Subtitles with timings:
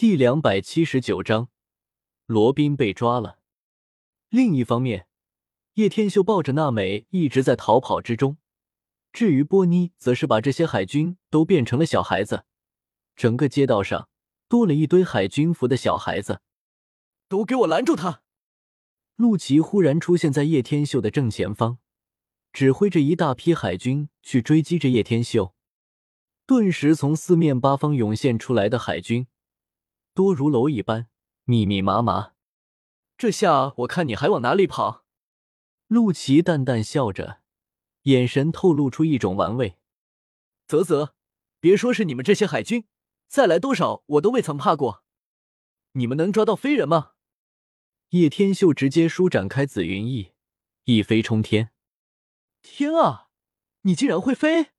[0.00, 1.50] 第两百七十九章，
[2.24, 3.38] 罗宾被抓了。
[4.30, 5.06] 另一方面，
[5.74, 8.38] 叶天秀抱着娜美一直在逃跑之中。
[9.12, 12.46] 至于波妮，则是把这些海军都变成了小孩子，
[13.14, 14.08] 整个街道上
[14.48, 16.40] 多了一堆海军服的小孩子。
[17.28, 18.22] 都给我拦住他！
[19.16, 21.76] 陆琪忽然出现在叶天秀的正前方，
[22.54, 25.54] 指挥着一大批海军去追击着叶天秀。
[26.46, 29.26] 顿时，从四面八方涌现出来的海军
[30.14, 31.08] 多如蝼蚁般，
[31.44, 32.32] 密密麻麻。
[33.16, 35.04] 这下我看你还往哪里跑！
[35.86, 37.40] 陆琪淡淡笑着，
[38.02, 39.76] 眼神透露出一种玩味。
[40.66, 41.14] 啧啧，
[41.58, 42.86] 别说是你们这些海军，
[43.28, 45.04] 再来多少我都未曾怕过。
[45.92, 47.12] 你们能抓到飞人吗？
[48.10, 50.32] 叶天秀直接舒展开紫云翼，
[50.84, 51.72] 一飞冲天。
[52.62, 53.28] 天啊，
[53.82, 54.70] 你竟然会飞！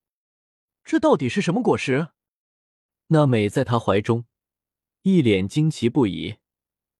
[0.83, 2.09] 这到底是什么果实？
[3.07, 4.25] 娜美在他怀中，
[5.03, 6.37] 一脸惊奇不已。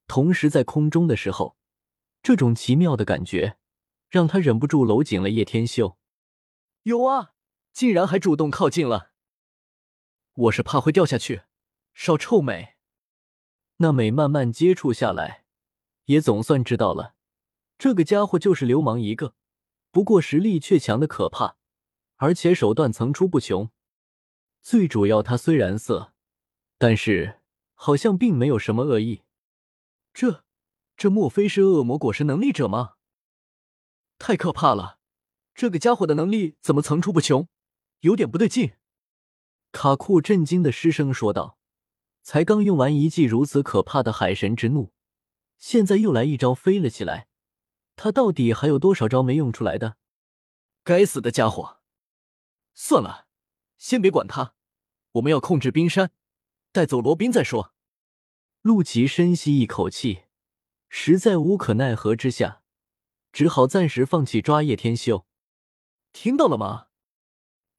[0.07, 1.57] 同时，在空中的时候，
[2.21, 3.57] 这种奇妙的感觉
[4.09, 5.97] 让他忍不住搂紧了叶天秀。
[6.83, 7.33] 有啊，
[7.71, 9.11] 竟然还主动靠近了。
[10.33, 11.43] 我是怕会掉下去，
[11.93, 12.75] 少臭美。
[13.77, 15.45] 那美慢慢接触下来，
[16.05, 17.15] 也总算知道了，
[17.77, 19.35] 这个家伙就是流氓一个，
[19.91, 21.57] 不过实力却强的可怕。
[22.17, 23.71] 而且手段层出不穷，
[24.61, 26.13] 最主要他虽然色，
[26.77, 27.40] 但是
[27.83, 29.23] 好像并没有什么恶意。
[30.13, 30.45] 这，
[30.95, 32.93] 这莫非是恶魔果实能力者吗？
[34.19, 34.99] 太可怕了！
[35.55, 37.47] 这个家伙的能力怎么层出不穷？
[38.01, 38.73] 有点不对劲。
[39.71, 41.57] 卡库震惊的失声说道
[42.21, 44.93] ：“才刚用完一记如此可怕的海神之怒，
[45.57, 47.29] 现在又来一招飞了起来。
[47.95, 49.97] 他到底还有多少招没用出来的？
[50.83, 51.79] 该死的家伙！”
[52.75, 53.25] 算了，
[53.79, 54.53] 先别管他，
[55.13, 56.11] 我们要控制冰山，
[56.71, 57.70] 带走罗宾再说。
[58.61, 60.25] 陆琪深吸一口气，
[60.87, 62.61] 实在无可奈何之下，
[63.31, 65.25] 只好暂时放弃抓叶天秀。
[66.13, 66.89] 听到了吗？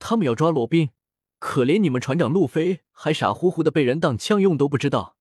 [0.01, 0.91] 他们要抓罗宾，
[1.39, 5.17] 可怜你们船长路飞还傻乎乎的被人当枪用都不知道，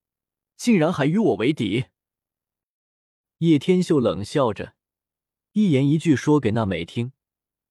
[0.58, 1.86] 竟然还与我为敌。
[3.38, 4.74] 叶天秀冷笑着，
[5.52, 7.12] 一言一句说给娜美听。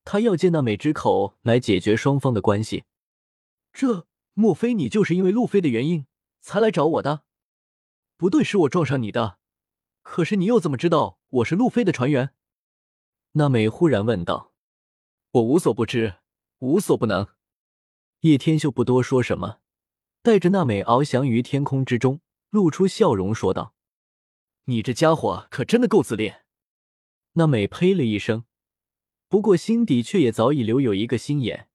[0.05, 2.85] 他要借娜美之口来解决双方的关系，
[3.73, 6.07] 这莫非你就是因为路飞的原因
[6.41, 7.25] 才来找我的？
[8.21, 9.39] 不对，是我撞上你的。
[10.03, 12.35] 可是你又怎么知道我是路飞的船员？
[13.33, 14.53] 娜美忽然问道。
[15.31, 16.17] 我无所不知，
[16.59, 17.29] 无所不能。
[18.21, 19.61] 叶天秀不多说什么，
[20.21, 22.21] 带着娜美翱翔于天空之中，
[22.51, 23.75] 露出笑容说道
[24.69, 26.45] ：“你这家伙可真的够自恋。”
[27.41, 28.45] 娜美呸了一声。
[29.29, 31.71] 不过心底却也早已留有一个心眼，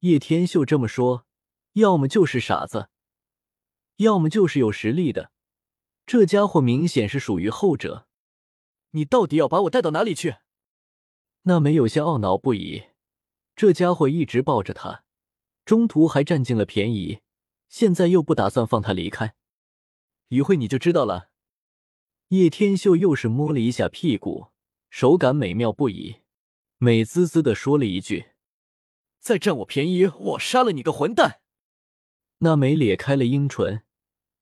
[0.00, 1.24] 叶天秀这么说，
[1.74, 2.88] 要么就是傻子，
[3.98, 5.30] 要么就是有实力的。
[6.06, 8.06] 这家伙明显是属于后者。
[8.90, 10.36] 你到底要把我带到哪里去？
[11.42, 12.84] 那美有些懊恼不已。
[13.56, 15.04] 这家伙一直抱着他，
[15.64, 17.20] 中途还占尽了便宜，
[17.68, 19.34] 现在又不打算放他离开。
[20.28, 21.30] 一会你就知道了。
[22.28, 24.48] 叶天秀又是摸了一下屁股，
[24.88, 26.22] 手感美妙不已。
[26.78, 28.30] 美滋滋的说了一句
[29.20, 31.42] ：“再占我便宜，我杀了你个混蛋！”
[32.38, 33.84] 那美咧开了樱唇，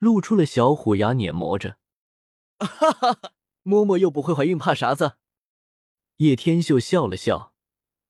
[0.00, 1.78] 露出了小虎牙，碾磨着
[2.58, 5.18] ：“哈哈哈，嬷嬷又不会怀孕，怕啥子？”
[6.16, 7.54] 叶天秀笑了笑，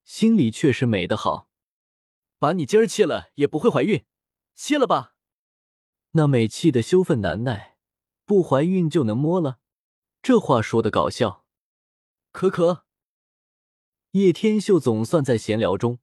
[0.05, 1.49] 心里却是美的好
[2.39, 4.05] ：“把你今儿切了也不会怀孕，
[4.55, 5.15] 切了吧。”
[6.13, 7.77] 那美气的羞愤难耐，
[8.25, 9.59] 不怀孕就能摸了？
[10.23, 11.45] 这话说的搞笑。
[12.33, 12.85] 可可。
[14.13, 15.99] 叶天秀总算在闲聊中，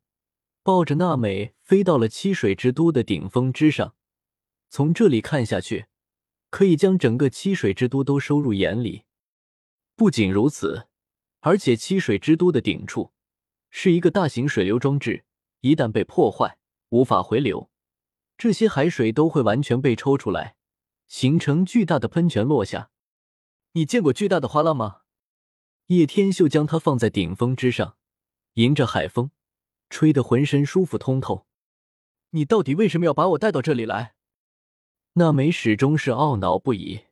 [0.63, 3.95] 抱着娜美飞到了七水之都的顶峰之上。
[4.69, 5.88] 从这里看下去，
[6.50, 9.03] 可以将整个七水之都都收入眼里。
[9.95, 10.88] 不仅如此，
[11.39, 13.13] 而且七水之都的顶处
[13.69, 15.25] 是一个大型水流装置，
[15.61, 17.69] 一旦被破坏，无法回流，
[18.38, 20.56] 这些海水都会完全被抽出来，
[21.07, 22.91] 形成巨大的喷泉落下。
[23.71, 25.01] 你见过巨大的花浪吗？
[25.88, 27.97] 叶天秀将它放在顶峰之上，
[28.56, 29.31] 迎着海风，
[29.89, 31.47] 吹得浑身舒服通透。
[32.31, 34.16] 你到底为什么要把我带到这里来？
[35.19, 37.05] 那美始终是懊恼不已。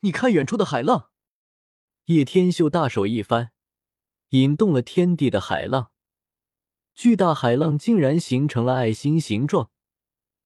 [0.00, 1.10] 你看远处的海浪。
[2.06, 3.52] 叶天秀大手一翻，
[4.30, 5.90] 引动了天地的海浪，
[6.94, 9.70] 巨大海浪竟然形成了爱心形状，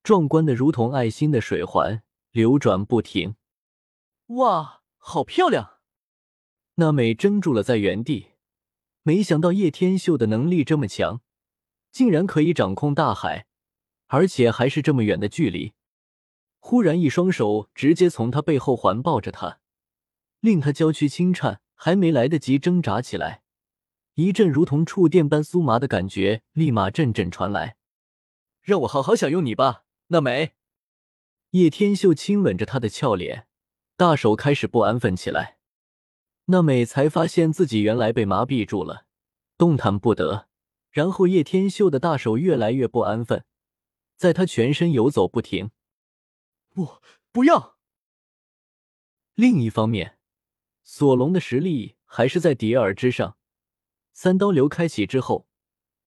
[0.03, 3.37] 壮观的如同爱心的水环流转不停。
[4.27, 5.79] 哇，好漂亮！
[6.75, 8.31] 娜美怔住了在原地，
[9.05, 11.21] 没想到叶天秀的能力这么强，
[11.93, 13.47] 竟然可以掌控大海，
[14.09, 15.74] 而且还是这么远的距离。
[16.67, 19.61] 忽然一双手直接从他背后环抱着他，
[20.41, 23.43] 令他娇躯轻颤，还没来得及挣扎起来，
[24.15, 27.77] 一阵如同触电般酥麻的感觉立马阵阵传来。
[28.63, 30.55] 让我好好享用你吧，娜美。
[31.51, 33.47] 叶天秀亲吻着她的俏脸，
[33.99, 35.59] 大手开始不安分起来。
[36.47, 39.05] 娜美才发现自己原来被麻痹住了，
[39.59, 40.49] 动弹不得。
[40.91, 43.45] 然后叶天秀的大手越来越不安分，
[44.17, 45.71] 在他全身游走不停。
[46.75, 47.01] 不，
[47.31, 47.79] 不要！
[49.35, 50.19] 另一方面，
[50.83, 53.39] 索隆的实力还是在迪尔之上。
[54.13, 55.49] 三刀流开启之后，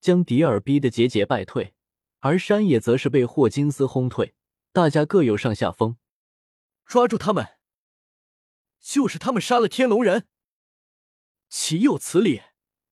[0.02, 1.74] 将迪尔逼得节节败退，
[2.20, 4.36] 而山野则是被霍金斯轰退。
[4.74, 5.98] 大家各有上下风。
[6.86, 7.58] 抓住他们！
[8.82, 10.28] 就是他们杀了天龙人，
[11.48, 12.42] 岂有此理！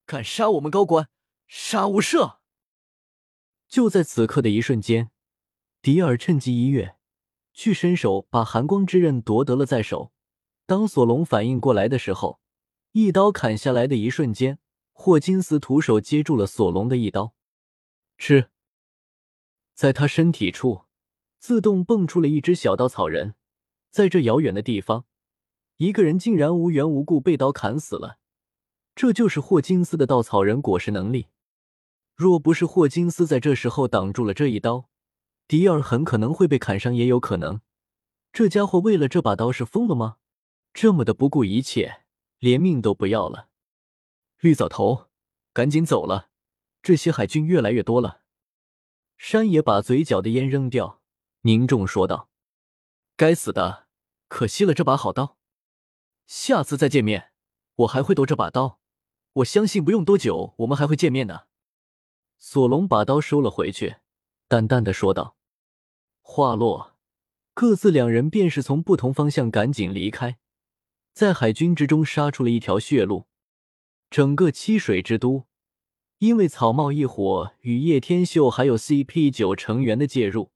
[0.06, 1.10] 敢杀我们高官！
[1.46, 2.38] 杀无赦！
[3.68, 5.12] 就在此刻的一瞬间，
[5.82, 6.95] 迪尔趁机一跃，
[7.56, 10.12] 去伸手把寒光之刃夺得了在手。
[10.68, 12.40] 当索隆反应过来的时候，
[12.92, 14.60] 一刀砍下来的一瞬间，
[14.92, 17.34] 霍金斯徒手接住了索隆的一刀。
[18.18, 18.50] 吃，
[19.74, 20.84] 在他身体处
[21.40, 23.36] 自动蹦出了一只小稻草人。
[23.90, 25.06] 在这遥远的地方，
[25.78, 28.18] 一个人竟然无缘无故被刀砍死了。
[28.94, 31.28] 这就是霍金斯的稻草人果实能力。
[32.16, 34.90] 若不是霍金斯在这时候挡住了这一刀，
[35.48, 37.62] 迪尔很可能会被砍伤，也有可能。
[38.34, 40.18] 这家伙为了这把刀是疯了吗？
[40.74, 42.04] 这么的不顾一切，
[42.40, 43.50] 连命都不要了。
[44.40, 45.08] 绿藻头，
[45.54, 46.30] 赶紧走了！
[46.82, 48.24] 这些海军越来越多了。
[49.18, 51.02] 山野把嘴角的烟扔掉，
[51.42, 52.30] 凝重说道
[53.16, 53.88] ：“该死的，
[54.28, 55.38] 可惜了这把好刀。
[56.28, 57.32] 下次再见面，
[57.76, 58.80] 我还会夺这把刀。
[59.34, 61.48] 我相信不用多久，我们还会见面的。”
[62.38, 63.96] 索隆把刀收了回去，
[64.50, 65.35] 淡淡的说道。
[66.28, 66.96] 话落，
[67.54, 70.38] 各自两人便是从不同方向赶紧离开，
[71.14, 73.28] 在海军之中杀出了一条血路。
[74.10, 75.46] 整个七水之都，
[76.18, 80.52] 因为草帽一伙与叶天秀还有 CP 九成员的介入，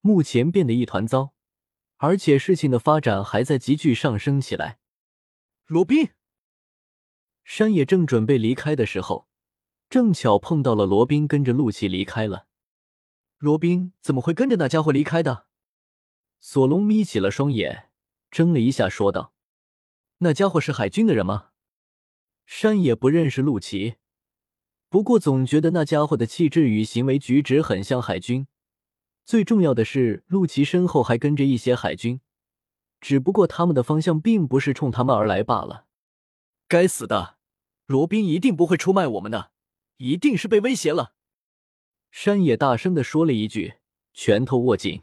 [0.00, 1.34] 目前变得一团糟，
[1.96, 4.78] 而且事情的发展还在急剧上升起来。
[5.66, 6.10] 罗宾，
[7.44, 9.26] 山野正准备离开的时候。
[9.90, 12.46] 正巧碰到了罗宾跟着陆琪离开了。
[13.46, 15.46] 罗宾怎么会跟着那家伙离开的？
[16.40, 17.90] 索隆眯起了双眼，
[18.28, 19.32] 怔了一下，说道
[20.18, 21.50] ：“那家伙是海军的人吗？”
[22.44, 23.98] 山野不认识陆琪，
[24.88, 28.48] 不过总觉得那家伙的气质与行为举止很像海军。
[29.24, 32.20] 最重要的是，陆琪身后还跟着一些海军，
[33.00, 35.86] 只不过他们的方向并不是冲他们而来罢了。
[36.66, 37.36] 该死的，
[37.86, 39.52] 罗宾一定不会出卖我们的。
[39.98, 41.14] 一定是被威胁了，
[42.18, 43.74] 山野大声的说了一句，
[44.14, 45.02] 拳头握紧。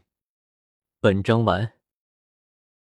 [0.98, 1.74] 本章完。